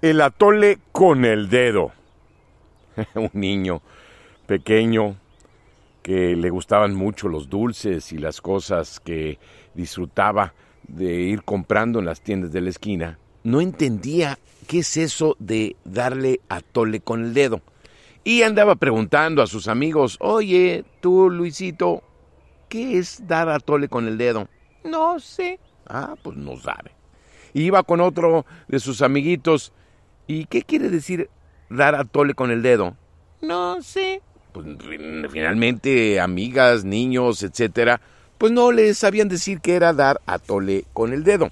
El 0.00 0.20
atole 0.20 0.78
con 0.92 1.24
el 1.24 1.48
dedo. 1.48 1.90
Un 3.16 3.30
niño 3.32 3.82
pequeño 4.46 5.16
que 6.02 6.36
le 6.36 6.50
gustaban 6.50 6.94
mucho 6.94 7.28
los 7.28 7.48
dulces 7.48 8.12
y 8.12 8.18
las 8.18 8.40
cosas 8.40 9.00
que 9.00 9.38
disfrutaba 9.74 10.54
de 10.86 11.14
ir 11.14 11.42
comprando 11.42 11.98
en 11.98 12.06
las 12.06 12.20
tiendas 12.20 12.52
de 12.52 12.60
la 12.60 12.70
esquina, 12.70 13.18
no 13.42 13.60
entendía 13.60 14.38
qué 14.68 14.78
es 14.78 14.96
eso 14.96 15.36
de 15.40 15.76
darle 15.84 16.40
atole 16.48 17.00
con 17.00 17.24
el 17.24 17.34
dedo. 17.34 17.60
Y 18.22 18.42
andaba 18.42 18.76
preguntando 18.76 19.42
a 19.42 19.46
sus 19.48 19.66
amigos, 19.66 20.16
oye, 20.20 20.84
tú 21.00 21.28
Luisito, 21.28 22.02
¿qué 22.68 22.98
es 22.98 23.26
dar 23.26 23.48
atole 23.48 23.88
con 23.88 24.06
el 24.06 24.16
dedo? 24.16 24.48
No 24.84 25.18
sé. 25.18 25.58
Ah, 25.86 26.14
pues 26.22 26.36
no 26.36 26.56
sabe. 26.56 26.92
iba 27.52 27.82
con 27.82 28.00
otro 28.00 28.46
de 28.68 28.78
sus 28.78 29.02
amiguitos 29.02 29.72
¿Y 30.28 30.44
qué 30.44 30.62
quiere 30.62 30.90
decir 30.90 31.30
dar 31.70 31.94
a 31.94 32.04
tole 32.04 32.34
con 32.34 32.50
el 32.50 32.62
dedo? 32.62 32.94
No 33.40 33.82
sé. 33.82 34.20
Pues 34.52 34.66
finalmente 35.30 36.20
amigas, 36.20 36.84
niños, 36.84 37.42
etcétera, 37.42 38.00
pues 38.36 38.52
no 38.52 38.70
les 38.70 38.98
sabían 38.98 39.28
decir 39.28 39.60
que 39.60 39.74
era 39.74 39.94
dar 39.94 40.20
a 40.26 40.38
tole 40.38 40.84
con 40.92 41.14
el 41.14 41.24
dedo. 41.24 41.50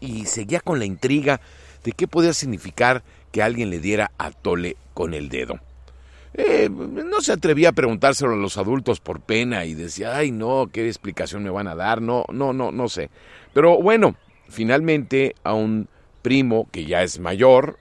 Y 0.00 0.26
seguía 0.26 0.60
con 0.60 0.78
la 0.78 0.84
intriga 0.84 1.40
de 1.82 1.92
qué 1.92 2.06
podía 2.06 2.32
significar 2.32 3.02
que 3.32 3.42
alguien 3.42 3.68
le 3.68 3.80
diera 3.80 4.12
a 4.16 4.30
tole 4.30 4.76
con 4.94 5.12
el 5.12 5.28
dedo. 5.28 5.58
Eh, 6.34 6.68
no 6.70 7.20
se 7.20 7.32
atrevía 7.32 7.70
a 7.70 7.72
preguntárselo 7.72 8.34
a 8.34 8.36
los 8.36 8.58
adultos 8.58 9.00
por 9.00 9.20
pena 9.20 9.64
y 9.64 9.74
decía, 9.74 10.16
ay 10.16 10.30
no, 10.30 10.68
qué 10.72 10.86
explicación 10.86 11.42
me 11.42 11.50
van 11.50 11.66
a 11.66 11.74
dar, 11.74 12.00
no, 12.00 12.24
no, 12.32 12.52
no, 12.52 12.70
no 12.70 12.88
sé. 12.88 13.10
Pero 13.52 13.82
bueno, 13.82 14.14
finalmente 14.48 15.34
a 15.42 15.54
un 15.54 15.88
primo 16.22 16.68
que 16.70 16.84
ya 16.86 17.02
es 17.02 17.18
mayor, 17.18 17.78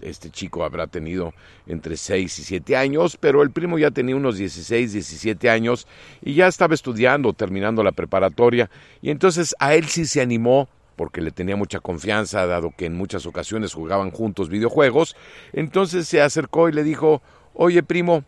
este 0.00 0.30
chico 0.30 0.64
habrá 0.64 0.86
tenido 0.86 1.32
entre 1.66 1.96
6 1.96 2.38
y 2.38 2.42
7 2.42 2.76
años, 2.76 3.16
pero 3.18 3.42
el 3.42 3.50
primo 3.50 3.78
ya 3.78 3.90
tenía 3.90 4.16
unos 4.16 4.36
16, 4.36 4.92
17 4.92 5.50
años 5.50 5.86
y 6.22 6.34
ya 6.34 6.46
estaba 6.46 6.74
estudiando, 6.74 7.32
terminando 7.32 7.82
la 7.82 7.92
preparatoria, 7.92 8.70
y 9.02 9.10
entonces 9.10 9.54
a 9.58 9.74
él 9.74 9.86
sí 9.86 10.06
se 10.06 10.20
animó 10.20 10.68
porque 10.96 11.20
le 11.20 11.30
tenía 11.30 11.56
mucha 11.56 11.80
confianza, 11.80 12.46
dado 12.46 12.72
que 12.76 12.86
en 12.86 12.96
muchas 12.96 13.26
ocasiones 13.26 13.74
jugaban 13.74 14.10
juntos 14.10 14.48
videojuegos, 14.48 15.16
entonces 15.52 16.06
se 16.06 16.20
acercó 16.20 16.68
y 16.68 16.72
le 16.72 16.84
dijo, 16.84 17.22
oye 17.52 17.82
primo, 17.82 18.24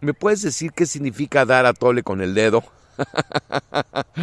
¿me 0.00 0.14
puedes 0.14 0.42
decir 0.42 0.72
qué 0.72 0.86
significa 0.86 1.44
dar 1.44 1.66
a 1.66 1.72
tole 1.72 2.02
con 2.02 2.20
el 2.20 2.34
dedo? 2.34 2.64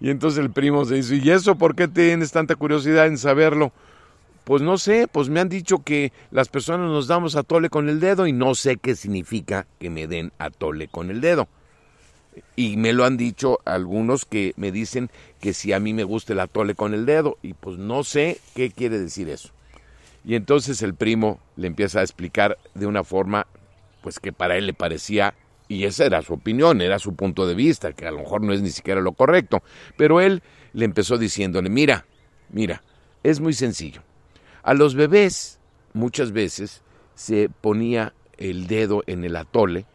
y 0.00 0.10
entonces 0.10 0.38
el 0.38 0.50
primo 0.50 0.84
se 0.84 0.96
dice, 0.96 1.16
¿y 1.16 1.30
eso 1.30 1.56
por 1.56 1.74
qué 1.74 1.88
tienes 1.88 2.30
tanta 2.32 2.54
curiosidad 2.54 3.06
en 3.06 3.18
saberlo? 3.18 3.72
Pues 4.50 4.62
no 4.62 4.78
sé, 4.78 5.06
pues 5.06 5.28
me 5.28 5.38
han 5.38 5.48
dicho 5.48 5.84
que 5.84 6.12
las 6.32 6.48
personas 6.48 6.90
nos 6.90 7.06
damos 7.06 7.36
a 7.36 7.44
tole 7.44 7.70
con 7.70 7.88
el 7.88 8.00
dedo 8.00 8.26
y 8.26 8.32
no 8.32 8.56
sé 8.56 8.78
qué 8.78 8.96
significa 8.96 9.68
que 9.78 9.90
me 9.90 10.08
den 10.08 10.32
a 10.38 10.50
tole 10.50 10.88
con 10.88 11.08
el 11.08 11.20
dedo. 11.20 11.46
Y 12.56 12.76
me 12.76 12.92
lo 12.92 13.04
han 13.04 13.16
dicho 13.16 13.60
algunos 13.64 14.24
que 14.24 14.52
me 14.56 14.72
dicen 14.72 15.08
que 15.38 15.52
si 15.52 15.72
a 15.72 15.78
mí 15.78 15.94
me 15.94 16.02
gusta 16.02 16.32
el 16.32 16.40
atole 16.40 16.74
con 16.74 16.94
el 16.94 17.06
dedo 17.06 17.38
y 17.42 17.54
pues 17.54 17.78
no 17.78 18.02
sé 18.02 18.40
qué 18.56 18.72
quiere 18.72 18.98
decir 18.98 19.28
eso. 19.28 19.50
Y 20.24 20.34
entonces 20.34 20.82
el 20.82 20.94
primo 20.94 21.38
le 21.54 21.68
empieza 21.68 22.00
a 22.00 22.02
explicar 22.02 22.58
de 22.74 22.86
una 22.86 23.04
forma 23.04 23.46
pues 24.02 24.18
que 24.18 24.32
para 24.32 24.56
él 24.56 24.66
le 24.66 24.74
parecía 24.74 25.32
y 25.68 25.84
esa 25.84 26.06
era 26.06 26.22
su 26.22 26.32
opinión, 26.32 26.80
era 26.80 26.98
su 26.98 27.14
punto 27.14 27.46
de 27.46 27.54
vista, 27.54 27.92
que 27.92 28.08
a 28.08 28.10
lo 28.10 28.18
mejor 28.18 28.42
no 28.42 28.52
es 28.52 28.62
ni 28.62 28.70
siquiera 28.70 29.00
lo 29.00 29.12
correcto, 29.12 29.62
pero 29.96 30.20
él 30.20 30.42
le 30.72 30.86
empezó 30.86 31.18
diciéndole, 31.18 31.70
mira, 31.70 32.04
mira, 32.48 32.82
es 33.22 33.38
muy 33.38 33.52
sencillo. 33.52 34.02
A 34.62 34.74
los 34.74 34.94
bebés 34.94 35.58
muchas 35.92 36.32
veces 36.32 36.82
se 37.14 37.48
ponía 37.48 38.12
el 38.36 38.66
dedo 38.66 39.02
en 39.06 39.24
el 39.24 39.36
atole, 39.36 39.86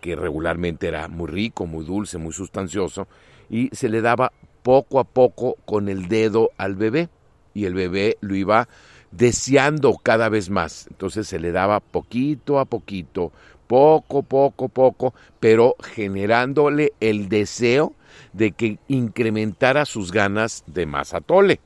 que 0.00 0.16
regularmente 0.16 0.88
era 0.88 1.08
muy 1.08 1.28
rico, 1.28 1.66
muy 1.66 1.84
dulce, 1.84 2.18
muy 2.18 2.32
sustancioso, 2.32 3.08
y 3.48 3.70
se 3.72 3.88
le 3.88 4.00
daba 4.00 4.32
poco 4.62 4.98
a 4.98 5.04
poco 5.04 5.56
con 5.64 5.88
el 5.88 6.08
dedo 6.08 6.50
al 6.58 6.76
bebé, 6.76 7.08
y 7.54 7.64
el 7.66 7.74
bebé 7.74 8.18
lo 8.20 8.34
iba 8.34 8.68
deseando 9.10 9.94
cada 10.02 10.28
vez 10.28 10.50
más. 10.50 10.86
Entonces 10.90 11.28
se 11.28 11.38
le 11.38 11.52
daba 11.52 11.80
poquito 11.80 12.58
a 12.58 12.64
poquito, 12.64 13.32
poco, 13.66 14.22
poco, 14.22 14.68
poco, 14.68 15.14
pero 15.40 15.76
generándole 15.80 16.92
el 17.00 17.28
deseo 17.28 17.94
de 18.32 18.52
que 18.52 18.78
incrementara 18.88 19.84
sus 19.84 20.12
ganas 20.12 20.64
de 20.66 20.86
más 20.86 21.14
atole. 21.14 21.60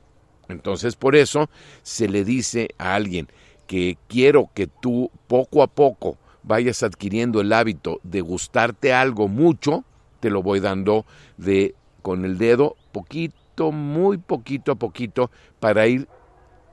Entonces 0.49 0.95
por 0.95 1.15
eso 1.15 1.49
se 1.83 2.09
le 2.09 2.25
dice 2.25 2.69
a 2.77 2.95
alguien 2.95 3.27
que 3.67 3.97
quiero 4.07 4.49
que 4.53 4.67
tú 4.67 5.11
poco 5.27 5.63
a 5.63 5.67
poco 5.67 6.17
vayas 6.43 6.83
adquiriendo 6.83 7.39
el 7.39 7.53
hábito 7.53 7.99
de 8.03 8.21
gustarte 8.21 8.91
algo 8.91 9.27
mucho, 9.27 9.85
te 10.19 10.29
lo 10.29 10.41
voy 10.41 10.59
dando 10.59 11.05
de 11.37 11.75
con 12.01 12.25
el 12.25 12.37
dedo 12.37 12.75
poquito, 12.91 13.71
muy 13.71 14.17
poquito 14.17 14.71
a 14.71 14.75
poquito 14.75 15.29
para 15.59 15.85
ir 15.87 16.07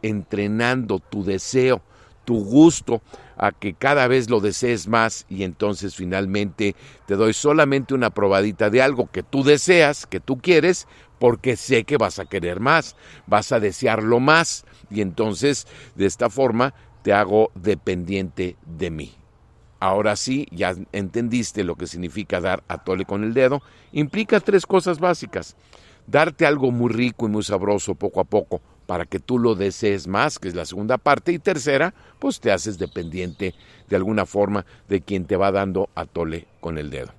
entrenando 0.02 0.98
tu 0.98 1.24
deseo, 1.24 1.82
tu 2.26 2.44
gusto 2.44 3.00
a 3.38 3.52
que 3.52 3.72
cada 3.72 4.06
vez 4.08 4.28
lo 4.28 4.40
desees 4.40 4.88
más 4.88 5.24
y 5.30 5.44
entonces 5.44 5.94
finalmente 5.94 6.74
te 7.06 7.14
doy 7.14 7.32
solamente 7.32 7.94
una 7.94 8.10
probadita 8.10 8.68
de 8.68 8.82
algo 8.82 9.08
que 9.10 9.22
tú 9.22 9.44
deseas, 9.44 10.06
que 10.06 10.20
tú 10.20 10.38
quieres, 10.38 10.86
porque 11.18 11.56
sé 11.56 11.84
que 11.84 11.96
vas 11.96 12.18
a 12.18 12.26
querer 12.26 12.60
más, 12.60 12.96
vas 13.26 13.52
a 13.52 13.60
desearlo 13.60 14.20
más 14.20 14.66
y 14.90 15.00
entonces 15.00 15.66
de 15.94 16.04
esta 16.04 16.28
forma 16.28 16.74
te 17.02 17.14
hago 17.14 17.50
dependiente 17.54 18.56
de 18.66 18.90
mí. 18.90 19.14
Ahora 19.78 20.16
sí, 20.16 20.48
ya 20.50 20.74
entendiste 20.92 21.62
lo 21.62 21.76
que 21.76 21.86
significa 21.86 22.40
dar 22.40 22.64
a 22.66 22.82
tole 22.82 23.04
con 23.04 23.22
el 23.22 23.34
dedo. 23.34 23.62
Implica 23.92 24.40
tres 24.40 24.66
cosas 24.66 24.98
básicas. 24.98 25.54
Darte 26.06 26.46
algo 26.46 26.70
muy 26.70 26.92
rico 26.92 27.26
y 27.26 27.30
muy 27.30 27.42
sabroso 27.42 27.94
poco 27.94 28.20
a 28.20 28.24
poco 28.24 28.62
para 28.86 29.04
que 29.04 29.18
tú 29.18 29.38
lo 29.38 29.54
desees 29.54 30.06
más, 30.06 30.38
que 30.38 30.48
es 30.48 30.54
la 30.54 30.64
segunda 30.64 30.98
parte. 30.98 31.32
Y 31.32 31.38
tercera, 31.38 31.94
pues 32.18 32.40
te 32.40 32.52
haces 32.52 32.78
dependiente 32.78 33.54
de 33.88 33.96
alguna 33.96 34.26
forma 34.26 34.64
de 34.88 35.00
quien 35.00 35.26
te 35.26 35.36
va 35.36 35.52
dando 35.52 35.90
a 35.94 36.06
tole 36.06 36.46
con 36.60 36.78
el 36.78 36.90
dedo. 36.90 37.12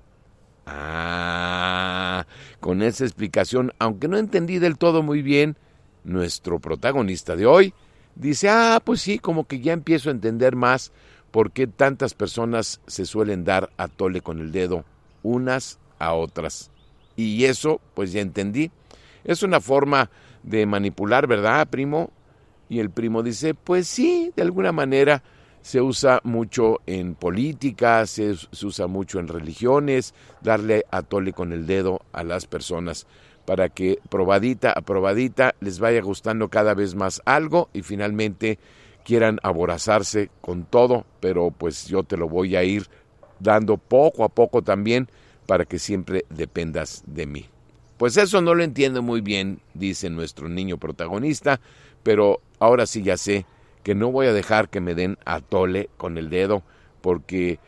Ah, 0.66 2.26
con 2.60 2.82
esa 2.82 3.04
explicación, 3.04 3.72
aunque 3.78 4.08
no 4.08 4.18
entendí 4.18 4.58
del 4.58 4.76
todo 4.76 5.02
muy 5.02 5.22
bien, 5.22 5.56
nuestro 6.04 6.58
protagonista 6.58 7.36
de 7.36 7.46
hoy 7.46 7.74
dice, 8.14 8.48
ah, 8.50 8.80
pues 8.84 9.00
sí, 9.00 9.18
como 9.18 9.46
que 9.46 9.60
ya 9.60 9.72
empiezo 9.72 10.08
a 10.08 10.12
entender 10.12 10.56
más 10.56 10.92
por 11.30 11.52
qué 11.52 11.66
tantas 11.66 12.14
personas 12.14 12.80
se 12.86 13.06
suelen 13.06 13.44
dar 13.44 13.70
a 13.76 13.88
tole 13.88 14.20
con 14.20 14.40
el 14.40 14.52
dedo 14.52 14.84
unas 15.22 15.78
a 15.98 16.14
otras. 16.14 16.70
Y 17.16 17.44
eso, 17.44 17.80
pues 17.94 18.12
ya 18.12 18.20
entendí. 18.20 18.70
Es 19.24 19.42
una 19.42 19.60
forma 19.60 20.10
de 20.48 20.66
manipular, 20.66 21.26
¿verdad, 21.26 21.68
primo? 21.68 22.10
Y 22.68 22.80
el 22.80 22.90
primo 22.90 23.22
dice, 23.22 23.54
pues 23.54 23.86
sí, 23.86 24.32
de 24.36 24.42
alguna 24.42 24.72
manera 24.72 25.22
se 25.62 25.80
usa 25.80 26.20
mucho 26.24 26.80
en 26.86 27.14
política, 27.14 28.06
se, 28.06 28.34
usa 28.62 28.86
mucho 28.86 29.18
en 29.18 29.28
religiones, 29.28 30.14
darle 30.40 30.84
a 30.90 31.02
con 31.34 31.52
el 31.52 31.66
dedo 31.66 32.00
a 32.12 32.24
las 32.24 32.46
personas 32.46 33.06
para 33.44 33.70
que 33.70 33.98
probadita 34.10 34.72
a 34.72 34.82
probadita 34.82 35.54
les 35.60 35.78
vaya 35.78 36.02
gustando 36.02 36.48
cada 36.48 36.74
vez 36.74 36.94
más 36.94 37.22
algo 37.24 37.70
y 37.72 37.82
finalmente 37.82 38.58
quieran 39.04 39.40
aborazarse 39.42 40.30
con 40.42 40.64
todo, 40.64 41.06
pero 41.20 41.50
pues 41.50 41.86
yo 41.86 42.02
te 42.02 42.18
lo 42.18 42.28
voy 42.28 42.56
a 42.56 42.64
ir 42.64 42.88
dando 43.40 43.78
poco 43.78 44.24
a 44.24 44.28
poco 44.28 44.62
también 44.62 45.08
para 45.46 45.64
que 45.64 45.78
siempre 45.78 46.26
dependas 46.28 47.02
de 47.06 47.26
mí. 47.26 47.48
Pues 47.98 48.16
eso 48.16 48.40
no 48.40 48.54
lo 48.54 48.62
entiendo 48.62 49.02
muy 49.02 49.20
bien, 49.20 49.60
dice 49.74 50.08
nuestro 50.08 50.48
niño 50.48 50.78
protagonista, 50.78 51.60
pero 52.04 52.40
ahora 52.60 52.86
sí 52.86 53.02
ya 53.02 53.16
sé 53.16 53.44
que 53.82 53.96
no 53.96 54.12
voy 54.12 54.28
a 54.28 54.32
dejar 54.32 54.68
que 54.68 54.80
me 54.80 54.94
den 54.94 55.18
a 55.24 55.40
tole 55.40 55.90
con 55.96 56.16
el 56.16 56.30
dedo 56.30 56.62
porque 57.00 57.58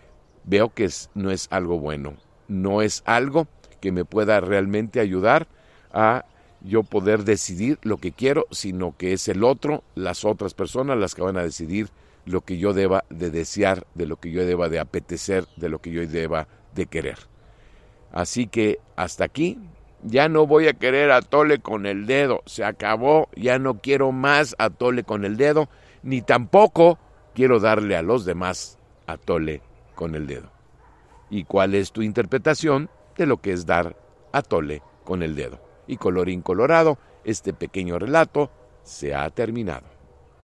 veo 0.44 0.72
que 0.72 0.88
no 1.14 1.32
es 1.32 1.48
algo 1.50 1.80
bueno, 1.80 2.14
no 2.46 2.80
es 2.80 3.02
algo 3.06 3.48
que 3.80 3.90
me 3.90 4.04
pueda 4.04 4.40
realmente 4.40 5.00
ayudar 5.00 5.48
a 5.92 6.24
yo 6.60 6.84
poder 6.84 7.24
decidir 7.24 7.78
lo 7.82 7.96
que 7.96 8.12
quiero, 8.12 8.46
sino 8.52 8.96
que 8.96 9.12
es 9.12 9.26
el 9.26 9.42
otro, 9.42 9.82
las 9.96 10.24
otras 10.24 10.54
personas 10.54 10.96
las 10.96 11.16
que 11.16 11.22
van 11.22 11.38
a 11.38 11.42
decidir 11.42 11.88
lo 12.24 12.42
que 12.42 12.58
yo 12.58 12.72
deba 12.72 13.04
de 13.10 13.30
desear, 13.30 13.84
de 13.94 14.06
lo 14.06 14.16
que 14.16 14.30
yo 14.30 14.46
deba 14.46 14.68
de 14.68 14.78
apetecer, 14.78 15.46
de 15.56 15.68
lo 15.68 15.80
que 15.80 15.90
yo 15.90 16.06
deba 16.06 16.46
de 16.74 16.86
querer. 16.86 17.18
Así 18.12 18.46
que 18.46 18.78
hasta 18.94 19.24
aquí, 19.24 19.58
ya 20.02 20.28
no 20.28 20.46
voy 20.46 20.68
a 20.68 20.74
querer 20.74 21.10
a 21.10 21.22
tole 21.22 21.58
con 21.58 21.86
el 21.86 22.06
dedo, 22.06 22.42
se 22.46 22.64
acabó, 22.64 23.28
ya 23.36 23.58
no 23.58 23.78
quiero 23.78 24.12
más 24.12 24.54
a 24.58 24.70
tole 24.70 25.04
con 25.04 25.24
el 25.24 25.36
dedo, 25.36 25.68
ni 26.02 26.22
tampoco 26.22 26.98
quiero 27.34 27.60
darle 27.60 27.96
a 27.96 28.02
los 28.02 28.24
demás 28.24 28.78
a 29.06 29.16
tole 29.16 29.62
con 29.94 30.14
el 30.14 30.26
dedo. 30.26 30.50
¿Y 31.28 31.44
cuál 31.44 31.74
es 31.74 31.92
tu 31.92 32.02
interpretación 32.02 32.90
de 33.16 33.26
lo 33.26 33.38
que 33.38 33.52
es 33.52 33.66
dar 33.66 33.96
a 34.32 34.42
tole 34.42 34.82
con 35.04 35.22
el 35.22 35.36
dedo? 35.36 35.60
Y 35.86 35.96
colorín 35.96 36.42
colorado, 36.42 36.98
este 37.24 37.52
pequeño 37.52 37.98
relato 37.98 38.50
se 38.82 39.14
ha 39.14 39.28
terminado. 39.30 39.99